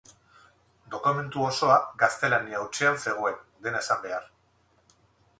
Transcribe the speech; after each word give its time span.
Dokumentu 0.93 1.43
osoa 1.49 1.75
gaztelania 2.03 2.61
hutsean 2.61 2.97
zegoen, 3.03 3.35
dena 3.67 3.83
esan 3.85 4.01
behar. 4.07 4.25